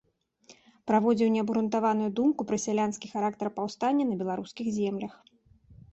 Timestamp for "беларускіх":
4.23-4.67